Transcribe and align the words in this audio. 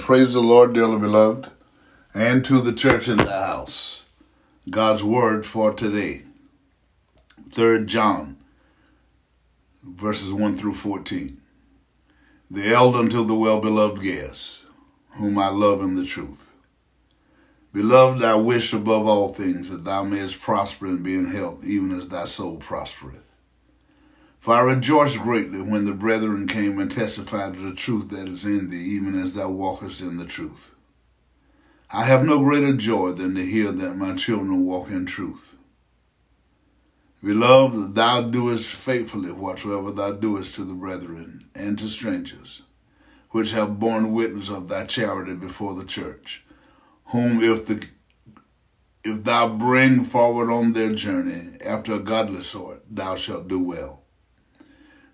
Praise 0.00 0.32
the 0.32 0.40
Lord, 0.40 0.72
dearly 0.72 0.98
beloved, 0.98 1.50
and 2.14 2.44
to 2.46 2.60
the 2.60 2.72
church 2.72 3.06
in 3.06 3.18
the 3.18 3.30
house. 3.30 4.06
God's 4.68 5.04
word 5.04 5.46
for 5.46 5.72
today. 5.72 6.22
3 7.50 7.84
John, 7.84 8.38
verses 9.84 10.32
1 10.32 10.56
through 10.56 10.74
14. 10.74 11.40
The 12.50 12.74
elder 12.74 12.98
unto 12.98 13.24
the 13.24 13.36
well 13.36 13.60
beloved 13.60 14.02
Gaius, 14.02 14.64
whom 15.10 15.38
I 15.38 15.48
love 15.48 15.80
in 15.82 15.94
the 15.94 16.06
truth. 16.06 16.50
Beloved, 17.72 18.24
I 18.24 18.34
wish 18.34 18.72
above 18.72 19.06
all 19.06 19.28
things 19.28 19.70
that 19.70 19.84
thou 19.84 20.02
mayest 20.02 20.40
prosper 20.40 20.86
and 20.86 21.04
be 21.04 21.14
in 21.14 21.26
health, 21.26 21.64
even 21.64 21.96
as 21.96 22.08
thy 22.08 22.24
soul 22.24 22.56
prospereth. 22.56 23.29
For 24.40 24.54
I 24.54 24.60
rejoiced 24.60 25.18
greatly 25.18 25.60
when 25.60 25.84
the 25.84 25.92
brethren 25.92 26.46
came 26.46 26.78
and 26.78 26.90
testified 26.90 27.52
to 27.54 27.60
the 27.60 27.76
truth 27.76 28.08
that 28.08 28.26
is 28.26 28.46
in 28.46 28.70
thee, 28.70 28.78
even 28.78 29.20
as 29.20 29.34
thou 29.34 29.50
walkest 29.50 30.00
in 30.00 30.16
the 30.16 30.24
truth. 30.24 30.74
I 31.90 32.04
have 32.04 32.24
no 32.24 32.38
greater 32.38 32.72
joy 32.72 33.12
than 33.12 33.34
to 33.34 33.44
hear 33.44 33.70
that 33.70 33.96
my 33.96 34.16
children 34.16 34.64
walk 34.64 34.90
in 34.90 35.04
truth. 35.04 35.58
Beloved, 37.22 37.94
thou 37.94 38.22
doest 38.22 38.66
faithfully 38.66 39.30
whatsoever 39.30 39.90
thou 39.90 40.12
doest 40.12 40.54
to 40.54 40.64
the 40.64 40.72
brethren 40.72 41.50
and 41.54 41.78
to 41.78 41.86
strangers, 41.86 42.62
which 43.32 43.52
have 43.52 43.78
borne 43.78 44.14
witness 44.14 44.48
of 44.48 44.68
thy 44.68 44.86
charity 44.86 45.34
before 45.34 45.74
the 45.74 45.84
church, 45.84 46.42
whom 47.06 47.42
if 47.42 47.66
the 47.66 47.86
if 49.04 49.24
thou 49.24 49.48
bring 49.48 50.02
forward 50.02 50.50
on 50.50 50.72
their 50.72 50.94
journey 50.94 51.58
after 51.64 51.92
a 51.92 51.98
godly 51.98 52.42
sort, 52.42 52.82
thou 52.88 53.16
shalt 53.16 53.48
do 53.48 53.58
well 53.58 53.99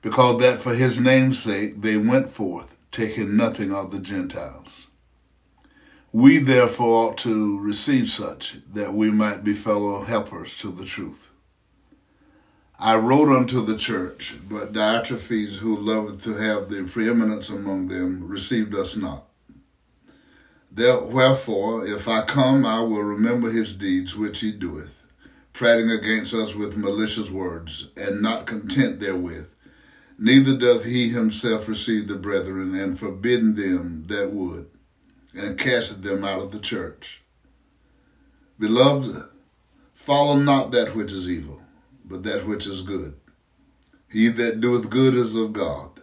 because 0.07 0.41
that 0.41 0.63
for 0.63 0.73
his 0.73 1.01
name's 1.01 1.37
sake 1.37 1.83
they 1.83 1.97
went 1.97 2.29
forth, 2.29 2.77
taking 2.93 3.37
nothing 3.37 3.75
of 3.75 3.91
the 3.91 3.99
Gentiles. 3.99 4.87
We 6.13 6.39
therefore 6.39 7.09
ought 7.09 7.19
to 7.19 7.59
receive 7.59 8.09
such, 8.09 8.59
that 8.73 8.95
we 8.95 9.11
might 9.11 9.43
be 9.43 9.53
fellow 9.53 10.05
helpers 10.05 10.57
to 10.59 10.71
the 10.71 10.85
truth. 10.85 11.33
I 12.79 12.95
wrote 12.95 13.37
unto 13.37 13.67
the 13.67 13.77
church, 13.77 14.37
but 14.49 14.73
Diotrephes, 14.73 15.57
who 15.57 15.77
loveth 15.77 16.23
to 16.23 16.35
have 16.35 16.69
the 16.69 16.85
preeminence 16.85 17.51
among 17.51 17.89
them, 17.89 18.29
received 18.29 18.77
us 18.77 18.97
not. 18.97 19.25
Wherefore, 20.73 21.85
if 21.85 22.07
I 22.07 22.23
come, 22.23 22.65
I 22.65 22.79
will 22.79 23.03
remember 23.03 23.51
his 23.51 23.73
deeds 23.75 24.15
which 24.15 24.39
he 24.39 24.53
doeth, 24.53 25.03
prating 25.53 25.91
against 25.91 26.33
us 26.33 26.55
with 26.55 26.77
malicious 26.77 27.29
words, 27.29 27.89
and 27.97 28.23
not 28.23 28.47
content 28.47 29.01
therewith 29.01 29.51
Neither 30.19 30.57
doth 30.57 30.85
he 30.85 31.11
himself 31.11 31.69
receive 31.69 32.09
the 32.09 32.17
brethren, 32.17 32.75
and 32.75 32.99
forbidden 32.99 33.55
them 33.55 34.05
that 34.07 34.33
would, 34.33 34.71
and 35.35 35.59
casted 35.59 36.03
them 36.03 36.25
out 36.25 36.41
of 36.41 36.53
the 36.53 36.59
church. 36.59 37.23
Beloved, 38.59 39.29
follow 39.95 40.37
not 40.37 40.71
that 40.71 40.95
which 40.95 41.13
is 41.13 41.29
evil, 41.29 41.61
but 42.03 42.23
that 42.23 42.47
which 42.47 42.67
is 42.67 42.81
good. 42.81 43.15
He 44.11 44.29
that 44.29 44.63
doeth 44.63 44.89
good 44.89 45.15
is 45.15 45.35
of 45.35 45.53
God, 45.53 46.01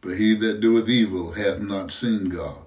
but 0.00 0.16
he 0.16 0.34
that 0.34 0.60
doeth 0.60 0.88
evil 0.88 1.32
hath 1.32 1.60
not 1.60 1.92
seen 1.92 2.28
God. 2.28 2.64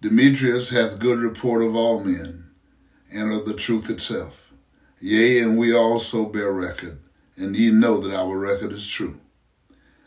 Demetrius 0.00 0.70
hath 0.70 1.00
good 1.00 1.18
report 1.18 1.62
of 1.62 1.74
all 1.74 2.04
men, 2.04 2.50
and 3.10 3.32
of 3.32 3.46
the 3.46 3.54
truth 3.54 3.90
itself. 3.90 4.52
Yea, 5.00 5.40
and 5.40 5.58
we 5.58 5.74
also 5.74 6.26
bear 6.26 6.52
record, 6.52 6.98
and 7.36 7.56
ye 7.56 7.72
know 7.72 7.98
that 7.98 8.14
our 8.14 8.38
record 8.38 8.70
is 8.72 8.86
true. 8.86 9.18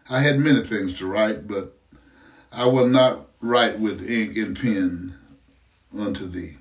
I 0.10 0.22
had 0.22 0.40
many 0.40 0.64
things 0.64 0.96
to 0.96 1.06
write, 1.06 1.48
but 1.48 1.78
I 2.52 2.66
will 2.66 2.88
not 2.88 3.28
write 3.42 3.80
with 3.80 4.10
ink 4.10 4.38
and 4.38 4.60
pen 4.60 5.16
unto 5.98 6.28
thee. 6.28 6.58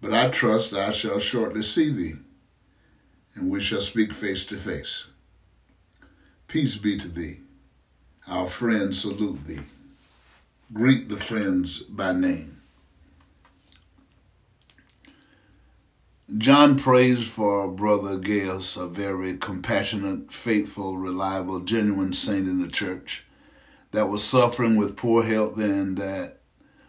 But 0.00 0.14
I 0.14 0.30
trust 0.30 0.72
I 0.72 0.90
shall 0.90 1.18
shortly 1.18 1.62
see 1.62 1.92
thee, 1.92 2.14
and 3.34 3.50
we 3.50 3.60
shall 3.60 3.82
speak 3.82 4.14
face 4.14 4.46
to 4.46 4.56
face. 4.56 5.08
Peace 6.46 6.76
be 6.76 6.96
to 6.96 7.08
thee. 7.08 7.40
Our 8.26 8.48
friends 8.48 9.02
salute 9.02 9.46
thee. 9.46 9.60
Greet 10.72 11.10
the 11.10 11.18
friends 11.18 11.80
by 11.80 12.12
name. 12.12 12.59
John 16.38 16.78
prays 16.78 17.26
for 17.26 17.68
Brother 17.72 18.16
Gaius, 18.16 18.76
a 18.76 18.86
very 18.86 19.36
compassionate, 19.36 20.32
faithful, 20.32 20.96
reliable, 20.96 21.58
genuine 21.58 22.12
saint 22.12 22.46
in 22.46 22.62
the 22.62 22.68
church 22.68 23.24
that 23.90 24.08
was 24.08 24.22
suffering 24.22 24.76
with 24.76 24.96
poor 24.96 25.24
health 25.24 25.58
and 25.58 25.96
that 25.96 26.38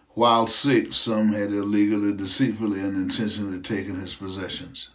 while 0.09 0.45
sick, 0.45 0.93
some 0.93 1.33
had 1.33 1.49
illegally, 1.49 2.13
deceitfully, 2.13 2.81
and 2.81 2.95
intentionally 2.95 3.59
taken 3.59 3.95
his 3.95 4.13
possessions. 4.13 4.89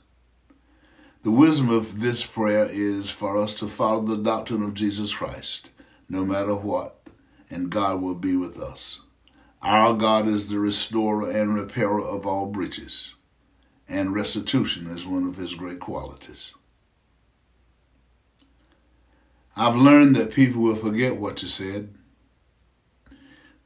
The 1.24 1.32
wisdom 1.32 1.70
of 1.70 2.00
this 2.00 2.24
prayer 2.24 2.68
is 2.70 3.10
for 3.10 3.36
us 3.36 3.52
to 3.54 3.66
follow 3.66 4.02
the 4.02 4.16
doctrine 4.16 4.62
of 4.62 4.74
Jesus 4.74 5.12
Christ, 5.12 5.70
no 6.08 6.24
matter 6.24 6.54
what, 6.54 7.00
and 7.50 7.68
God 7.68 8.00
will 8.00 8.14
be 8.14 8.36
with 8.36 8.60
us. 8.60 9.00
Our 9.60 9.92
God 9.94 10.28
is 10.28 10.48
the 10.48 10.60
restorer 10.60 11.28
and 11.32 11.52
repairer 11.52 12.00
of 12.00 12.24
all 12.24 12.46
breaches 12.46 13.15
and 13.88 14.14
restitution 14.14 14.86
is 14.86 15.06
one 15.06 15.26
of 15.26 15.36
his 15.36 15.54
great 15.54 15.80
qualities. 15.80 16.52
I've 19.56 19.76
learned 19.76 20.16
that 20.16 20.32
people 20.32 20.60
will 20.62 20.76
forget 20.76 21.16
what 21.16 21.42
you 21.42 21.48
said. 21.48 21.94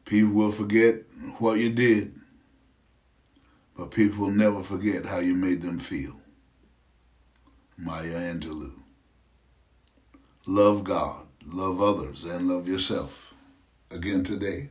People 0.04 0.32
will 0.32 0.53
forget 0.53 1.03
what 1.38 1.59
you 1.59 1.70
did. 1.70 2.14
But 3.76 3.91
people 3.91 4.26
will 4.26 4.32
never 4.32 4.62
forget 4.62 5.06
how 5.06 5.19
you 5.19 5.34
made 5.34 5.62
them 5.62 5.78
feel. 5.78 6.20
Maya 7.76 8.34
Angelou. 8.34 8.75
Love 10.47 10.84
God, 10.84 11.26
love 11.47 11.80
others, 11.80 12.25
and 12.25 12.47
love 12.47 12.69
yourself. 12.69 13.34
Again 13.91 14.22
today, 14.22 14.69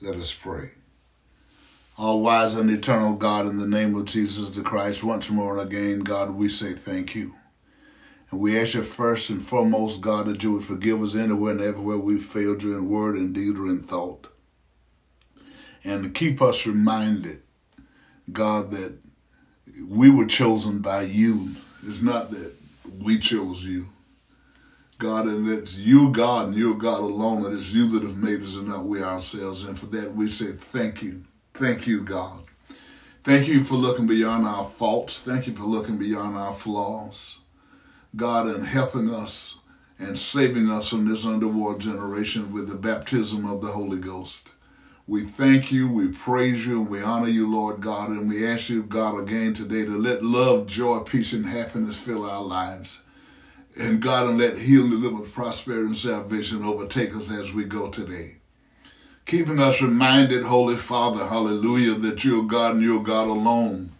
let 0.00 0.16
us 0.16 0.32
pray. 0.32 0.70
All 1.98 2.20
wise 2.22 2.54
and 2.54 2.70
eternal 2.70 3.16
God, 3.16 3.46
in 3.46 3.58
the 3.58 3.66
name 3.66 3.96
of 3.96 4.04
Jesus 4.04 4.50
the 4.50 4.62
Christ, 4.62 5.02
once 5.02 5.30
more 5.30 5.58
and 5.58 5.68
again, 5.68 5.98
God, 5.98 6.30
we 6.30 6.48
say 6.48 6.74
thank 6.74 7.16
you. 7.16 7.34
And 8.30 8.38
we 8.38 8.56
ask 8.56 8.74
you 8.74 8.84
first 8.84 9.30
and 9.30 9.44
foremost, 9.44 10.00
God, 10.00 10.26
that 10.26 10.40
you 10.44 10.52
would 10.52 10.64
forgive 10.64 11.02
us 11.02 11.16
anywhere 11.16 11.50
and 11.50 11.60
everywhere 11.60 11.98
we 11.98 12.20
failed 12.20 12.62
you 12.62 12.76
in 12.76 12.88
word 12.88 13.16
and 13.16 13.34
deed 13.34 13.56
or 13.56 13.66
in 13.66 13.82
thought. 13.82 14.28
And 15.82 16.14
keep 16.14 16.40
us 16.40 16.66
reminded, 16.66 17.42
God, 18.32 18.70
that 18.70 18.96
we 19.88 20.08
were 20.08 20.26
chosen 20.26 20.80
by 20.80 21.02
you. 21.02 21.56
It's 21.84 22.00
not 22.00 22.30
that 22.30 22.54
we 23.00 23.18
chose 23.18 23.64
you. 23.64 23.88
God, 24.98 25.26
and 25.26 25.48
it's 25.48 25.74
you, 25.74 26.12
God, 26.12 26.46
and 26.46 26.56
you're 26.56 26.76
God 26.76 27.00
alone, 27.00 27.44
and 27.44 27.58
it's 27.58 27.72
you 27.72 27.88
that 27.88 28.02
have 28.04 28.16
made 28.16 28.42
us 28.42 28.54
and 28.54 28.68
not 28.68 28.86
we 28.86 29.02
ourselves. 29.02 29.64
And 29.64 29.76
for 29.76 29.86
that, 29.86 30.14
we 30.14 30.28
say 30.28 30.52
thank 30.52 31.02
you. 31.02 31.24
Thank 31.58 31.88
you, 31.88 32.02
God. 32.02 32.44
Thank 33.24 33.48
you 33.48 33.64
for 33.64 33.74
looking 33.74 34.06
beyond 34.06 34.46
our 34.46 34.64
faults. 34.64 35.18
Thank 35.18 35.48
you 35.48 35.56
for 35.56 35.64
looking 35.64 35.98
beyond 35.98 36.36
our 36.36 36.52
flaws. 36.52 37.40
God, 38.14 38.46
and 38.46 38.64
helping 38.64 39.12
us 39.12 39.58
and 39.98 40.16
saving 40.16 40.70
us 40.70 40.90
from 40.90 41.08
this 41.08 41.26
underworld 41.26 41.80
generation 41.80 42.52
with 42.52 42.68
the 42.68 42.76
baptism 42.76 43.44
of 43.44 43.60
the 43.60 43.72
Holy 43.72 43.96
Ghost. 43.96 44.50
We 45.08 45.22
thank 45.22 45.72
you, 45.72 45.90
we 45.90 46.06
praise 46.06 46.64
you, 46.64 46.80
and 46.80 46.88
we 46.88 47.02
honor 47.02 47.26
you, 47.26 47.50
Lord 47.50 47.80
God, 47.80 48.10
and 48.10 48.28
we 48.28 48.46
ask 48.46 48.68
you, 48.68 48.84
God, 48.84 49.18
again 49.18 49.52
today 49.52 49.84
to 49.84 49.98
let 49.98 50.22
love, 50.22 50.68
joy, 50.68 51.00
peace, 51.00 51.32
and 51.32 51.44
happiness 51.44 51.98
fill 51.98 52.24
our 52.24 52.44
lives. 52.44 53.00
And 53.76 54.00
God, 54.00 54.28
and 54.28 54.38
let 54.38 54.58
healing, 54.58 55.02
liberty, 55.02 55.28
prosperity, 55.32 55.86
and 55.86 55.96
salvation 55.96 56.62
overtake 56.62 57.16
us 57.16 57.32
as 57.32 57.52
we 57.52 57.64
go 57.64 57.90
today 57.90 58.37
keeping 59.28 59.60
us 59.60 59.80
reminded, 59.80 60.42
Holy 60.42 60.74
Father, 60.74 61.26
hallelujah, 61.26 61.94
that 61.94 62.24
you're 62.24 62.44
God 62.44 62.74
and 62.74 62.82
you're 62.82 63.02
God 63.02 63.28
alone. 63.28 63.92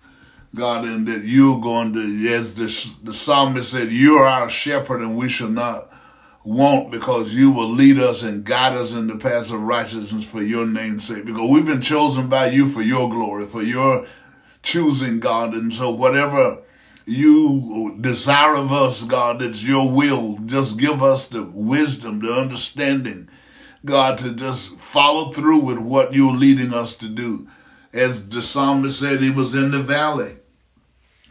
God, 0.55 0.87
and 0.87 1.07
that 1.07 1.25
you're 1.25 1.61
going 1.61 1.93
to, 1.93 2.29
as 2.31 2.55
the, 2.55 3.05
the 3.05 3.13
psalmist 3.13 3.71
said, 3.71 3.93
you're 3.93 4.25
our 4.25 4.49
shepherd 4.49 5.03
and 5.03 5.17
we 5.17 5.29
shall 5.29 5.51
not 5.51 5.93
want 6.43 6.91
because 6.91 7.35
you 7.35 7.51
will 7.51 7.69
lead 7.69 7.99
us 7.99 8.23
and 8.23 8.45
guide 8.45 8.73
us 8.73 8.95
in 8.95 9.07
the 9.07 9.17
paths 9.17 9.51
of 9.51 9.61
righteousness 9.61 10.27
for 10.27 10.43
your 10.43 10.65
name's 10.67 11.07
sake. 11.07 11.27
Because 11.27 11.51
we've 11.51 11.67
been 11.67 11.83
chosen 11.83 12.31
by 12.31 12.47
you 12.47 12.67
for 12.67 12.81
your 12.81 13.11
glory, 13.11 13.45
for 13.45 13.63
your 13.63 14.07
choosing, 14.63 15.21
God. 15.21 15.53
And 15.53 15.73
so 15.73 15.91
whatever 15.91 16.63
you 17.05 17.99
desire 18.01 18.57
of 18.57 18.73
us, 18.73 19.05
God, 19.05 19.43
it's 19.43 19.63
your 19.63 19.91
will. 19.91 20.39
Just 20.47 20.81
give 20.81 21.03
us 21.03 21.29
the 21.29 21.43
wisdom, 21.43 22.21
the 22.21 22.33
understanding, 22.33 23.29
God, 23.85 24.19
to 24.19 24.35
just 24.35 24.77
follow 24.77 25.31
through 25.31 25.61
with 25.61 25.79
what 25.79 26.13
you're 26.13 26.33
leading 26.33 26.75
us 26.75 26.97
to 26.97 27.09
do. 27.09 27.47
As 27.93 28.29
the 28.29 28.43
psalmist 28.43 28.99
said, 28.99 29.21
he 29.21 29.31
was 29.31 29.55
in 29.55 29.71
the 29.71 29.83
valley, 29.83 30.37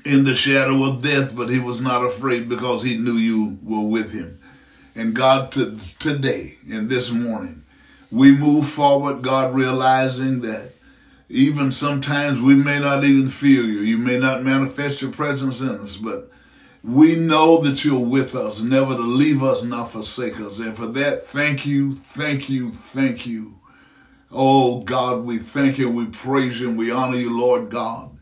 in 0.06 0.24
the 0.24 0.36
shadow 0.36 0.84
of 0.86 1.02
death, 1.02 1.36
but 1.36 1.50
he 1.50 1.60
was 1.60 1.82
not 1.82 2.04
afraid 2.04 2.50
because 2.50 2.84
he 2.84 2.98
knew 2.98 3.14
you 3.14 3.58
were 3.64 3.88
with 3.88 4.12
him. 4.14 4.40
And 4.96 5.14
God, 5.14 5.52
to, 5.52 5.78
today 6.00 6.56
and 6.72 6.90
this 6.90 7.12
morning, 7.12 7.64
we 8.12 8.36
move 8.36 8.68
forward, 8.68 9.22
God, 9.22 9.54
realizing 9.54 10.42
that 10.42 10.72
even 11.30 11.72
sometimes 11.72 12.40
we 12.40 12.56
may 12.56 12.80
not 12.80 13.04
even 13.04 13.30
feel 13.30 13.66
you. 13.66 13.80
You 13.80 13.98
may 13.98 14.18
not 14.18 14.44
manifest 14.44 15.02
your 15.02 15.12
presence 15.12 15.62
in 15.62 15.70
us, 15.70 15.98
but 15.98 16.32
we 16.88 17.18
know 17.18 17.58
that 17.58 17.84
you're 17.84 18.00
with 18.00 18.34
us, 18.34 18.62
never 18.62 18.96
to 18.96 19.02
leave 19.02 19.44
us, 19.44 19.62
not 19.62 19.92
forsake 19.92 20.40
us. 20.40 20.60
And 20.60 20.76
for 20.76 20.88
that, 20.88 21.28
thank 21.28 21.66
you, 21.66 21.94
thank 21.94 22.48
you, 22.48 22.72
thank 22.72 23.28
you. 23.28 23.60
Oh 24.32 24.82
God, 24.84 25.26
we 25.26 25.38
thank 25.38 25.78
you, 25.78 25.92
we 25.92 26.06
praise 26.06 26.62
you, 26.62 26.70
and 26.70 26.78
we 26.78 26.90
honor 26.90 27.18
you, 27.18 27.38
Lord 27.38 27.70
God. 27.70 28.18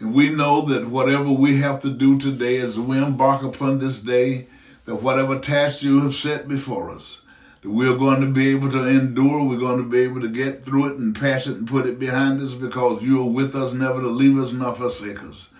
And 0.00 0.14
we 0.14 0.30
know 0.30 0.62
that 0.62 0.88
whatever 0.88 1.30
we 1.30 1.60
have 1.60 1.82
to 1.82 1.90
do 1.90 2.18
today 2.18 2.56
as 2.56 2.78
we 2.80 2.96
embark 2.96 3.42
upon 3.42 3.78
this 3.78 4.00
day, 4.00 4.48
that 4.86 4.96
whatever 4.96 5.38
task 5.38 5.82
you 5.82 6.00
have 6.00 6.14
set 6.14 6.48
before 6.48 6.90
us, 6.90 7.20
that 7.60 7.70
we're 7.70 7.98
going 7.98 8.22
to 8.22 8.30
be 8.30 8.48
able 8.48 8.70
to 8.70 8.88
endure, 8.88 9.44
we're 9.44 9.58
going 9.58 9.82
to 9.82 9.88
be 9.88 10.00
able 10.00 10.22
to 10.22 10.28
get 10.28 10.64
through 10.64 10.86
it 10.86 10.98
and 10.98 11.14
pass 11.14 11.46
it 11.46 11.56
and 11.56 11.68
put 11.68 11.84
it 11.84 11.98
behind 11.98 12.40
us 12.40 12.54
because 12.54 13.02
you 13.02 13.20
are 13.20 13.30
with 13.30 13.54
us, 13.54 13.74
never 13.74 14.00
to 14.00 14.08
leave 14.08 14.38
us 14.38 14.52
nor 14.52 14.74
forsake 14.74 15.22
us. 15.22 15.50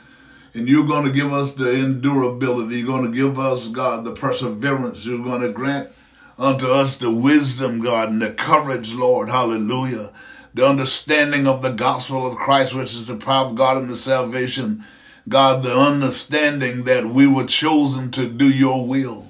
And 0.57 0.67
you're 0.69 0.87
going 0.87 1.05
to 1.05 1.13
give 1.13 1.33
us 1.33 1.55
the 1.55 1.67
endurability. 1.67 2.79
You're 2.79 2.87
going 2.87 3.11
to 3.11 3.17
give 3.17 3.39
us, 3.39 3.69
God, 3.69 4.05
the 4.05 4.13
perseverance. 4.13 5.05
You're 5.05 5.23
going 5.23 5.43
to 5.43 5.53
grant 5.53 5.91
unto 6.39 6.67
us 6.67 6.97
the 6.97 7.11
wisdom, 7.11 7.83
God, 7.83 8.09
and 8.09 8.23
the 8.23 8.33
courage, 8.33 8.95
Lord. 8.95 9.29
Hallelujah. 9.29 10.13
The 10.55 10.67
understanding 10.67 11.47
of 11.47 11.61
the 11.61 11.73
gospel 11.73 12.27
of 12.27 12.37
Christ, 12.37 12.75
which 12.75 12.95
is 12.95 13.07
the 13.07 13.17
power 13.17 13.47
of 13.47 13.55
God 13.55 13.77
and 13.77 13.91
the 13.91 13.97
salvation. 13.97 14.83
God, 15.29 15.63
the 15.63 15.77
understanding 15.77 16.85
that 16.85 17.05
we 17.05 17.27
were 17.27 17.45
chosen 17.45 18.11
to 18.13 18.27
do 18.27 18.49
your 18.49 18.87
will. 18.87 19.27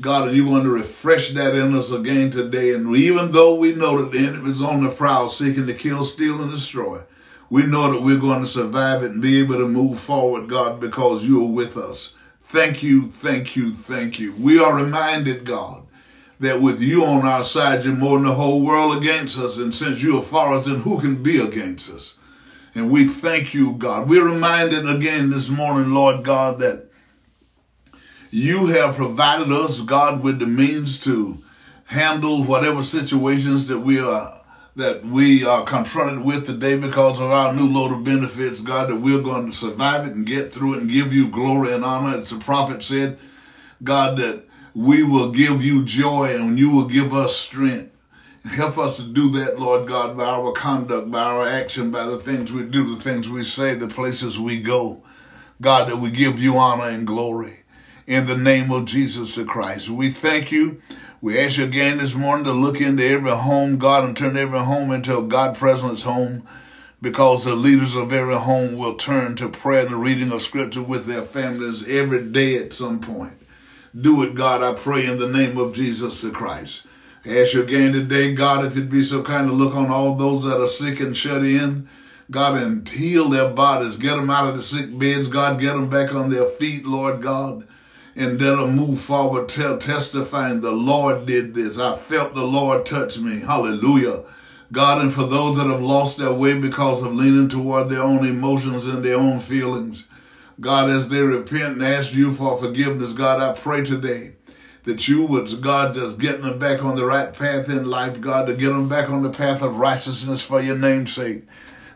God, 0.00 0.28
and 0.28 0.36
you 0.36 0.48
want 0.48 0.64
to 0.64 0.70
refresh 0.70 1.30
that 1.34 1.54
in 1.54 1.76
us 1.76 1.92
again 1.92 2.32
today. 2.32 2.74
And 2.74 2.96
even 2.96 3.30
though 3.30 3.54
we 3.54 3.74
know 3.74 4.02
that 4.02 4.10
the 4.10 4.26
enemy 4.26 4.50
is 4.50 4.60
on 4.60 4.82
the 4.82 4.90
prowl, 4.90 5.30
seeking 5.30 5.68
to 5.68 5.74
kill, 5.74 6.04
steal, 6.04 6.42
and 6.42 6.50
destroy, 6.50 7.00
we 7.50 7.66
know 7.66 7.92
that 7.92 8.02
we're 8.02 8.18
going 8.18 8.42
to 8.42 8.48
survive 8.48 9.02
it 9.02 9.12
and 9.12 9.22
be 9.22 9.38
able 9.40 9.56
to 9.56 9.68
move 9.68 10.00
forward, 10.00 10.48
God, 10.48 10.80
because 10.80 11.24
you 11.24 11.42
are 11.44 11.50
with 11.50 11.76
us. 11.76 12.14
Thank 12.42 12.82
you, 12.82 13.06
thank 13.06 13.56
you, 13.56 13.72
thank 13.72 14.18
you. 14.18 14.32
We 14.34 14.58
are 14.58 14.74
reminded, 14.74 15.44
God, 15.44 15.86
that 16.40 16.60
with 16.60 16.80
you 16.80 17.04
on 17.04 17.26
our 17.26 17.44
side, 17.44 17.84
you're 17.84 17.94
more 17.94 18.18
than 18.18 18.26
the 18.26 18.34
whole 18.34 18.64
world 18.64 18.96
against 18.96 19.38
us. 19.38 19.58
And 19.58 19.74
since 19.74 20.02
you 20.02 20.18
are 20.18 20.22
for 20.22 20.54
us, 20.54 20.66
then 20.66 20.76
who 20.76 21.00
can 21.00 21.22
be 21.22 21.40
against 21.40 21.90
us? 21.90 22.18
And 22.74 22.90
we 22.90 23.06
thank 23.06 23.54
you, 23.54 23.72
God. 23.72 24.08
We're 24.08 24.26
reminded 24.26 24.88
again 24.88 25.30
this 25.30 25.48
morning, 25.48 25.92
Lord 25.92 26.24
God, 26.24 26.58
that 26.60 26.88
you 28.30 28.66
have 28.66 28.96
provided 28.96 29.52
us, 29.52 29.80
God, 29.80 30.22
with 30.22 30.40
the 30.40 30.46
means 30.46 30.98
to 31.00 31.42
handle 31.86 32.42
whatever 32.42 32.82
situations 32.82 33.68
that 33.68 33.78
we 33.78 34.00
are 34.00 34.40
that 34.76 35.04
we 35.04 35.44
are 35.44 35.64
confronted 35.64 36.24
with 36.24 36.46
today 36.46 36.76
because 36.76 37.20
of 37.20 37.30
our 37.30 37.54
new 37.54 37.66
load 37.66 37.92
of 37.92 38.02
benefits, 38.02 38.60
God, 38.60 38.90
that 38.90 38.96
we're 38.96 39.22
going 39.22 39.46
to 39.46 39.56
survive 39.56 40.06
it 40.06 40.14
and 40.14 40.26
get 40.26 40.52
through 40.52 40.74
it 40.74 40.80
and 40.80 40.90
give 40.90 41.12
you 41.12 41.28
glory 41.28 41.72
and 41.72 41.84
honor. 41.84 42.18
As 42.18 42.30
the 42.30 42.38
prophet 42.38 42.82
said, 42.82 43.18
God, 43.82 44.16
that 44.18 44.44
we 44.74 45.04
will 45.04 45.30
give 45.30 45.64
you 45.64 45.84
joy 45.84 46.34
and 46.34 46.58
you 46.58 46.70
will 46.70 46.86
give 46.86 47.14
us 47.14 47.36
strength. 47.36 48.00
Help 48.44 48.76
us 48.76 48.96
to 48.96 49.04
do 49.04 49.30
that, 49.30 49.58
Lord 49.58 49.86
God, 49.86 50.16
by 50.18 50.24
our 50.24 50.52
conduct, 50.52 51.10
by 51.10 51.22
our 51.22 51.48
action, 51.48 51.90
by 51.90 52.04
the 52.04 52.18
things 52.18 52.52
we 52.52 52.64
do, 52.64 52.94
the 52.94 53.00
things 53.00 53.28
we 53.28 53.44
say, 53.44 53.74
the 53.74 53.88
places 53.88 54.38
we 54.38 54.60
go. 54.60 55.02
God, 55.60 55.88
that 55.88 55.96
we 55.96 56.10
give 56.10 56.38
you 56.38 56.58
honor 56.58 56.84
and 56.84 57.06
glory 57.06 57.60
in 58.06 58.26
the 58.26 58.36
name 58.36 58.70
of 58.70 58.84
Jesus 58.84 59.36
the 59.36 59.44
Christ. 59.44 59.88
We 59.88 60.10
thank 60.10 60.52
you. 60.52 60.82
We 61.24 61.38
ask 61.38 61.56
you 61.56 61.64
again 61.64 61.96
this 61.96 62.14
morning 62.14 62.44
to 62.44 62.52
look 62.52 62.82
into 62.82 63.02
every 63.02 63.30
home, 63.30 63.78
God, 63.78 64.04
and 64.04 64.14
turn 64.14 64.36
every 64.36 64.58
home 64.58 64.92
into 64.92 65.16
a 65.16 65.22
God 65.22 65.56
presence 65.56 66.02
home 66.02 66.46
because 67.00 67.44
the 67.44 67.54
leaders 67.54 67.94
of 67.94 68.12
every 68.12 68.36
home 68.36 68.76
will 68.76 68.96
turn 68.96 69.34
to 69.36 69.48
prayer 69.48 69.86
and 69.86 69.94
the 69.94 69.96
reading 69.96 70.32
of 70.32 70.42
scripture 70.42 70.82
with 70.82 71.06
their 71.06 71.22
families 71.22 71.88
every 71.88 72.22
day 72.22 72.58
at 72.58 72.74
some 72.74 73.00
point. 73.00 73.32
Do 73.98 74.22
it, 74.22 74.34
God, 74.34 74.62
I 74.62 74.78
pray 74.78 75.06
in 75.06 75.18
the 75.18 75.26
name 75.26 75.56
of 75.56 75.74
Jesus 75.74 76.20
the 76.20 76.30
Christ. 76.30 76.86
I 77.24 77.40
ask 77.40 77.54
you 77.54 77.62
again 77.62 77.94
today, 77.94 78.34
God, 78.34 78.66
if 78.66 78.76
you'd 78.76 78.90
be 78.90 79.02
so 79.02 79.22
kind 79.22 79.48
to 79.48 79.54
look 79.54 79.74
on 79.74 79.90
all 79.90 80.16
those 80.16 80.44
that 80.44 80.60
are 80.60 80.66
sick 80.66 81.00
and 81.00 81.16
shut 81.16 81.42
in, 81.42 81.88
God, 82.30 82.62
and 82.62 82.86
heal 82.86 83.30
their 83.30 83.48
bodies. 83.48 83.96
Get 83.96 84.16
them 84.16 84.28
out 84.28 84.50
of 84.50 84.56
the 84.56 84.62
sick 84.62 84.98
beds, 84.98 85.28
God. 85.28 85.58
Get 85.58 85.72
them 85.72 85.88
back 85.88 86.12
on 86.12 86.28
their 86.28 86.50
feet, 86.50 86.84
Lord 86.84 87.22
God. 87.22 87.66
And 88.16 88.38
them 88.38 88.76
move 88.76 89.00
forward, 89.00 89.48
tell, 89.48 89.76
testifying 89.76 90.60
the 90.60 90.70
Lord 90.70 91.26
did 91.26 91.54
this. 91.54 91.78
I 91.78 91.96
felt 91.96 92.34
the 92.34 92.44
Lord 92.44 92.86
touch 92.86 93.18
me. 93.18 93.40
Hallelujah. 93.40 94.24
God, 94.70 95.02
and 95.02 95.12
for 95.12 95.24
those 95.24 95.56
that 95.56 95.66
have 95.66 95.82
lost 95.82 96.18
their 96.18 96.32
way 96.32 96.58
because 96.58 97.02
of 97.02 97.14
leaning 97.14 97.48
toward 97.48 97.88
their 97.88 98.02
own 98.02 98.24
emotions 98.26 98.86
and 98.86 99.04
their 99.04 99.16
own 99.16 99.40
feelings, 99.40 100.06
God, 100.60 100.88
as 100.88 101.08
they 101.08 101.22
repent 101.22 101.74
and 101.74 101.82
ask 101.82 102.14
you 102.14 102.32
for 102.32 102.58
forgiveness, 102.58 103.12
God, 103.12 103.40
I 103.40 103.58
pray 103.58 103.84
today 103.84 104.36
that 104.84 105.08
you 105.08 105.26
would, 105.26 105.60
God, 105.60 105.94
just 105.94 106.18
get 106.18 106.42
them 106.42 106.58
back 106.58 106.84
on 106.84 106.94
the 106.94 107.04
right 107.04 107.32
path 107.32 107.68
in 107.68 107.86
life, 107.86 108.20
God, 108.20 108.46
to 108.46 108.54
get 108.54 108.68
them 108.68 108.88
back 108.88 109.10
on 109.10 109.22
the 109.22 109.30
path 109.30 109.62
of 109.62 109.76
righteousness 109.76 110.44
for 110.44 110.60
your 110.60 110.78
name's 110.78 111.12
sake, 111.12 111.44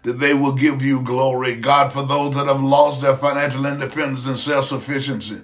that 0.02 0.14
they 0.14 0.34
will 0.34 0.54
give 0.54 0.82
you 0.82 1.02
glory. 1.02 1.54
God, 1.56 1.92
for 1.92 2.02
those 2.02 2.34
that 2.34 2.46
have 2.46 2.62
lost 2.62 3.00
their 3.00 3.16
financial 3.16 3.66
independence 3.66 4.26
and 4.26 4.38
self-sufficiency, 4.38 5.42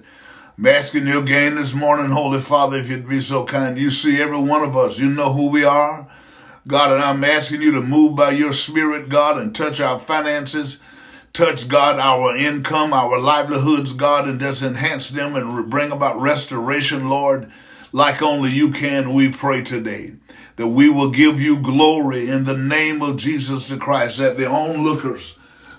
I'm 0.57 0.67
asking 0.67 1.07
you 1.07 1.19
again 1.19 1.55
this 1.55 1.73
morning, 1.73 2.11
Holy 2.11 2.39
Father, 2.39 2.77
if 2.77 2.89
you'd 2.89 3.09
be 3.09 3.19
so 3.19 3.43
kind. 3.43 3.77
You 3.77 3.89
see 3.91 4.21
every 4.21 4.39
one 4.39 4.63
of 4.63 4.77
us. 4.77 4.97
You 4.97 5.09
know 5.09 5.33
who 5.33 5.49
we 5.49 5.65
are. 5.65 6.07
God, 6.65 6.93
and 6.93 7.03
I'm 7.03 7.25
asking 7.25 7.61
you 7.61 7.73
to 7.73 7.81
move 7.81 8.15
by 8.15 8.31
your 8.31 8.53
spirit, 8.53 9.09
God, 9.09 9.37
and 9.37 9.53
touch 9.53 9.81
our 9.81 9.99
finances, 9.99 10.79
touch, 11.33 11.67
God, 11.67 11.99
our 11.99 12.37
income, 12.37 12.93
our 12.93 13.19
livelihoods, 13.19 13.91
God, 13.91 14.29
and 14.29 14.39
just 14.39 14.63
enhance 14.63 15.09
them 15.09 15.35
and 15.35 15.69
bring 15.69 15.91
about 15.91 16.21
restoration, 16.21 17.09
Lord, 17.09 17.51
like 17.91 18.21
only 18.21 18.49
you 18.49 18.71
can, 18.71 19.13
we 19.13 19.27
pray 19.27 19.61
today. 19.61 20.13
That 20.55 20.67
we 20.67 20.89
will 20.89 21.11
give 21.11 21.41
you 21.41 21.59
glory 21.59 22.29
in 22.29 22.45
the 22.45 22.57
name 22.57 23.01
of 23.01 23.17
Jesus 23.17 23.67
the 23.67 23.75
Christ, 23.75 24.19
that 24.19 24.37
the 24.37 24.49
onlookers, 24.49 25.34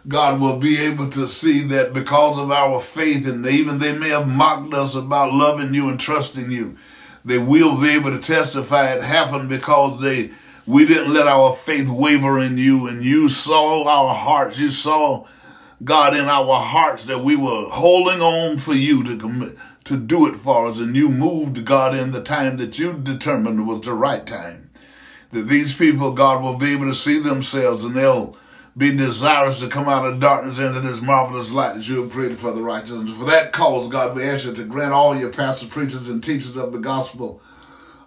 God, 0.09 0.41
will 0.41 0.59
be 0.59 0.79
able 0.79 1.11
to 1.11 1.27
see 1.27 1.63
that 1.65 1.93
because 1.93 2.39
of 2.39 2.53
our 2.53 2.81
faith, 2.81 3.27
and 3.27 3.45
even 3.47 3.79
they 3.79 3.97
may 3.97 4.11
have 4.11 4.29
mocked 4.29 4.73
us 4.73 4.95
about 4.95 5.33
loving 5.33 5.75
you 5.75 5.89
and 5.89 5.99
trusting 5.99 6.51
you, 6.51 6.77
they 7.25 7.39
will 7.39 7.81
be 7.81 7.91
able 7.91 8.11
to 8.11 8.21
testify 8.21 8.93
it 8.93 9.03
happened 9.03 9.49
because 9.49 10.01
they 10.01 10.31
we 10.65 10.85
didn't 10.85 11.15
let 11.15 11.29
our 11.29 11.55
faith 11.55 11.89
waver 11.89 12.41
in 12.41 12.59
you, 12.59 12.89
and 12.89 13.05
you 13.05 13.29
saw 13.29 13.87
our 13.89 14.15
hearts. 14.15 14.59
You 14.59 14.71
saw 14.71 15.27
God, 15.85 16.17
in 16.17 16.25
our 16.25 16.59
hearts 16.59 17.05
that 17.05 17.23
we 17.23 17.37
were 17.37 17.69
holding 17.69 18.21
on 18.21 18.59
for 18.59 18.73
you 18.73 19.05
to 19.05 19.17
commit, 19.17 19.57
to 19.85 19.97
do 19.97 20.27
it 20.27 20.37
for 20.37 20.69
us. 20.69 20.79
And 20.79 20.97
you 20.97 21.09
moved, 21.09 21.65
God, 21.65 21.95
in 21.95 22.13
the 22.13 22.23
time 22.23 22.57
that 22.57 22.79
you 22.79 22.95
determined 22.95 23.67
was 23.67 23.83
the 23.83 23.93
right 23.93 24.27
time. 24.27 24.71
That 25.33 25.49
these 25.49 25.75
people, 25.75 26.13
God, 26.13 26.43
will 26.43 26.57
be 26.57 26.73
able 26.73 26.87
to 26.87 26.95
see 26.95 27.19
themselves 27.19 27.85
and 27.85 27.95
they'll 27.95 28.37
be 28.77 28.95
desirous 28.95 29.61
to 29.61 29.69
come 29.69 29.89
out 29.89 30.05
of 30.05 30.21
darkness 30.21 30.59
into 30.59 30.81
this 30.81 31.01
marvelous 31.01 31.51
light 31.51 31.75
that 31.75 31.89
you 31.89 32.03
have 32.03 32.13
created 32.13 32.39
for 32.39 32.53
the 32.53 32.61
righteous. 32.61 32.93
And 32.93 33.09
for 33.09 33.25
that 33.25 33.53
cause, 33.53 33.89
God, 33.89 34.15
we 34.15 34.25
ask 34.25 34.45
you 34.45 34.53
to 34.53 34.65
grant 34.65 34.93
all 34.93 35.17
your 35.17 35.33
pastors, 35.33 35.71
preachers, 35.71 36.09
and 36.09 36.23
teachers 36.23 36.57
of 36.57 36.73
the 36.73 36.79
gospel 36.79 37.41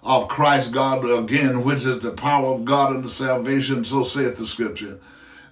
of 0.03 0.27
Christ, 0.27 0.71
God, 0.71 1.03
again, 1.09 1.63
which 1.63 1.85
is 1.85 1.99
the 1.99 2.11
power 2.11 2.53
of 2.53 2.65
God 2.65 3.01
the 3.03 3.09
salvation, 3.09 3.83
so 3.83 4.03
saith 4.03 4.37
the 4.37 4.45
scripture 4.45 4.99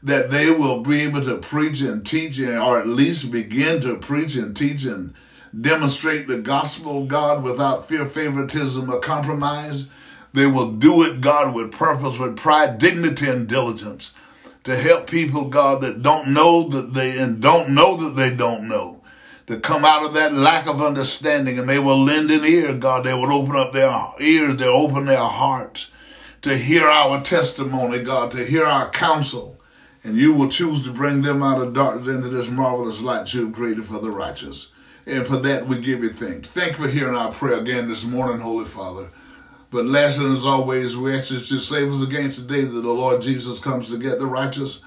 that 0.04 0.30
they 0.30 0.52
will 0.52 0.82
be 0.82 1.02
able 1.02 1.26
to 1.26 1.38
preach 1.38 1.82
and 1.82 2.06
teach, 2.06 2.40
or 2.40 2.80
at 2.80 2.88
least 2.88 3.32
begin 3.32 3.82
to 3.82 3.96
preach 3.96 4.36
and 4.36 4.56
teach 4.56 4.86
and 4.86 5.14
demonstrate 5.60 6.28
the 6.28 6.38
gospel 6.38 7.08
God 7.08 7.44
without 7.44 7.88
fear, 7.90 8.06
favoritism, 8.06 8.90
or 8.90 9.00
compromise. 9.00 9.88
They 10.34 10.46
will 10.46 10.74
do 10.74 11.02
it, 11.04 11.20
God, 11.20 11.56
with 11.56 11.72
purpose, 11.72 12.20
with 12.20 12.38
pride, 12.38 12.78
dignity, 12.78 13.28
and 13.28 13.48
diligence 13.48 14.14
to 14.68 14.76
help 14.76 15.10
people, 15.10 15.48
God, 15.48 15.80
that 15.82 16.04
don't 16.04 16.34
know 16.34 16.68
that 16.68 16.94
they 16.94 17.18
and 17.18 17.42
don't 17.42 17.70
know 17.70 17.96
that 17.96 18.18
they 18.18 18.36
don't 18.36 18.68
know. 18.68 19.02
To 19.48 19.58
come 19.58 19.86
out 19.86 20.06
of 20.06 20.14
that 20.16 20.34
lack 20.34 20.68
of 20.68 20.82
understanding 20.82 21.58
and 21.58 21.70
they 21.70 21.80
will 21.80 21.98
lend 21.98 22.30
an 22.32 22.44
ear, 22.44 22.74
God. 22.74 23.06
They 23.06 23.14
will 23.14 23.32
open 23.32 23.56
up 23.56 23.72
their 23.72 23.90
ears, 24.20 24.58
they'll 24.58 24.72
open 24.72 25.06
their 25.06 25.20
hearts 25.20 25.90
to 26.42 26.58
hear 26.58 26.86
our 26.86 27.24
testimony, 27.24 28.04
God, 28.04 28.32
to 28.32 28.46
hear 28.46 28.66
our 28.66 28.90
counsel 28.90 29.58
and 30.04 30.18
you 30.18 30.34
will 30.34 30.50
choose 30.50 30.84
to 30.84 30.92
bring 30.92 31.22
them 31.22 31.42
out 31.42 31.62
of 31.62 31.74
darkness 31.74 32.10
into 32.10 32.28
this 32.28 32.50
marvelous 32.50 33.00
light 33.00 33.34
you 33.34 33.46
have 33.46 33.56
created 33.56 33.86
for 33.86 34.00
the 34.00 34.12
righteous. 34.12 34.72
And 35.06 35.26
for 35.26 35.38
that 35.38 35.66
we 35.66 35.80
give 35.80 36.04
you 36.04 36.10
thanks. 36.10 36.50
Thank 36.50 36.78
you 36.78 36.84
for 36.84 36.90
hearing 36.90 37.16
our 37.16 37.32
prayer 37.32 37.60
again 37.60 37.88
this 37.88 38.04
morning, 38.04 38.42
Holy 38.42 38.66
Father. 38.66 39.08
But 39.70 39.86
last 39.86 40.20
and 40.20 40.38
as 40.38 40.46
always, 40.46 40.96
we 40.96 41.12
that 41.12 41.30
you 41.30 41.60
save 41.60 41.92
us 41.92 42.02
against 42.02 42.40
the 42.40 42.48
day 42.48 42.62
that 42.62 42.70
the 42.70 42.82
Lord 42.82 43.22
Jesus 43.22 43.60
comes 43.60 43.90
to 43.90 43.98
get 43.98 44.18
the 44.20 44.26
righteous, 44.26 44.82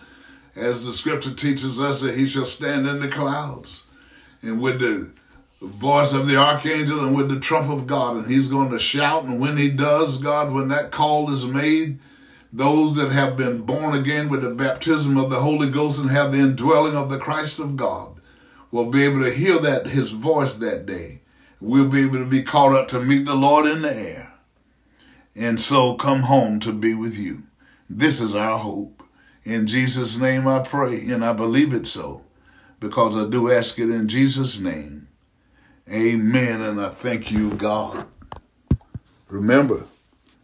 as 0.57 0.85
the 0.85 0.93
scripture 0.93 1.35
teaches 1.35 1.79
us 1.81 2.01
that 2.01 2.17
he 2.17 2.27
shall 2.27 2.47
stand 2.47 2.87
in 2.87 3.01
the 3.01 3.09
clouds 3.09 3.85
and 4.43 4.61
with 4.61 4.81
the 4.81 5.13
voice 5.61 6.13
of 6.13 6.27
the 6.27 6.37
archangel 6.37 7.05
and 7.05 7.15
with 7.15 7.29
the 7.29 7.39
trump 7.39 7.71
of 7.71 7.87
God, 7.87 8.17
and 8.17 8.27
he's 8.27 8.49
going 8.49 8.71
to 8.71 8.79
shout. 8.79 9.25
And 9.25 9.41
when 9.41 9.57
he 9.57 9.71
does, 9.71 10.17
God, 10.17 10.53
when 10.53 10.69
that 10.69 10.91
call 10.91 11.31
is 11.31 11.45
made, 11.45 11.99
those 12.53 12.97
that 12.97 13.13
have 13.13 13.37
been 13.37 13.63
born 13.63 13.97
again 13.97 14.29
with 14.29 14.43
the 14.43 14.51
baptism 14.51 15.17
of 15.19 15.31
the 15.31 15.41
Holy 15.41 15.71
Ghost 15.71 15.99
and 15.99 16.11
have 16.11 16.33
the 16.33 16.39
indwelling 16.39 16.97
of 16.97 17.11
the 17.11 17.19
Christ 17.19 17.59
of 17.59 17.77
God 17.77 18.21
will 18.71 18.87
be 18.87 19.05
able 19.05 19.23
to 19.23 19.31
hear 19.31 19.59
that 19.59 19.87
his 19.87 20.11
voice 20.11 20.55
that 20.55 20.87
day. 20.87 21.21
We'll 21.61 21.89
be 21.89 22.03
able 22.03 22.19
to 22.19 22.27
be 22.27 22.43
caught 22.43 22.73
up 22.73 22.89
to 22.89 23.01
meet 23.01 23.27
the 23.27 23.35
Lord 23.35 23.67
in 23.67 23.83
the 23.83 23.95
air. 23.95 24.33
And 25.41 25.59
so 25.59 25.95
come 25.95 26.25
home 26.25 26.61
to 26.61 26.71
be 26.71 26.93
with 26.93 27.19
you. 27.19 27.45
This 27.89 28.21
is 28.21 28.35
our 28.35 28.59
hope. 28.59 29.03
In 29.43 29.67
Jesus' 29.67 30.19
name 30.19 30.47
I 30.47 30.59
pray, 30.59 31.09
and 31.09 31.25
I 31.25 31.33
believe 31.33 31.73
it 31.73 31.87
so, 31.87 32.25
because 32.79 33.17
I 33.17 33.27
do 33.27 33.51
ask 33.51 33.79
it 33.79 33.89
in 33.89 34.07
Jesus' 34.07 34.61
name. 34.61 35.09
Amen, 35.91 36.61
and 36.61 36.79
I 36.79 36.91
thank 36.91 37.31
you, 37.31 37.55
God. 37.55 38.05
Remember, 39.29 39.87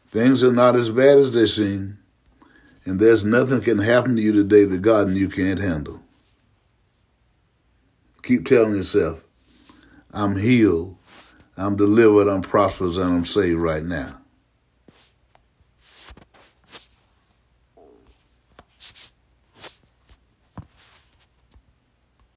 things 0.08 0.42
are 0.42 0.50
not 0.50 0.74
as 0.74 0.88
bad 0.88 1.18
as 1.18 1.34
they 1.34 1.46
seem, 1.46 1.98
and 2.86 2.98
there's 2.98 3.22
nothing 3.22 3.60
can 3.60 3.80
happen 3.80 4.16
to 4.16 4.22
you 4.22 4.32
today 4.32 4.64
that 4.64 4.80
God 4.80 5.08
and 5.08 5.16
you 5.18 5.28
can't 5.28 5.60
handle. 5.60 6.00
Keep 8.22 8.46
telling 8.46 8.76
yourself, 8.76 9.22
I'm 10.14 10.38
healed, 10.38 10.96
I'm 11.54 11.76
delivered, 11.76 12.28
I'm 12.28 12.40
prosperous, 12.40 12.96
and 12.96 13.12
I'm 13.12 13.26
saved 13.26 13.60
right 13.60 13.82
now. 13.82 14.22